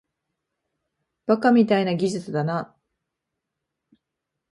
[1.27, 2.75] バカみたいな技術だな